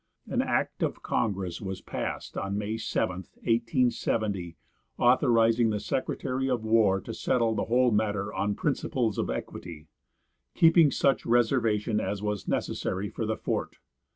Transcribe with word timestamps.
An 0.25 0.41
act 0.41 0.81
of 0.81 1.03
congress 1.03 1.61
was 1.61 1.79
passed 1.79 2.35
on 2.35 2.57
May 2.57 2.75
7, 2.75 3.17
1870, 3.35 4.57
authorizing 4.97 5.69
the 5.69 5.79
secretary 5.79 6.49
of 6.49 6.63
war 6.65 6.99
to 6.99 7.13
settle 7.13 7.53
the 7.53 7.65
whole 7.65 7.91
matter 7.91 8.33
on 8.33 8.55
principles 8.55 9.19
of 9.19 9.29
equity, 9.29 9.89
keeping 10.55 10.89
such 10.89 11.23
reservation 11.23 11.99
as 11.99 12.19
was 12.23 12.47
necessary 12.47 13.09
for 13.09 13.27
the 13.27 13.37
fort. 13.37 13.77